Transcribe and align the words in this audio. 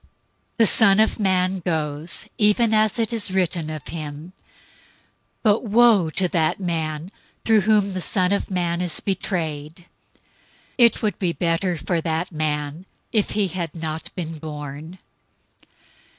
026:024 0.57 0.57
The 0.57 0.65
Son 0.65 0.99
of 0.99 1.19
Man 1.19 1.59
goes, 1.59 2.27
even 2.39 2.73
as 2.73 2.97
it 2.97 3.13
is 3.13 3.29
written 3.29 3.69
of 3.69 3.87
him, 3.89 4.33
but 5.43 5.63
woe 5.63 6.09
to 6.09 6.27
that 6.27 6.59
man 6.59 7.11
through 7.45 7.61
whom 7.61 7.93
the 7.93 8.01
Son 8.01 8.31
of 8.31 8.49
Man 8.49 8.81
is 8.81 8.99
betrayed! 8.99 9.85
It 10.75 11.03
would 11.03 11.19
be 11.19 11.33
better 11.33 11.77
for 11.77 12.01
that 12.01 12.31
man 12.31 12.87
if 13.11 13.29
he 13.37 13.49
had 13.49 13.75
not 13.75 14.09
been 14.15 14.39
born." 14.39 14.97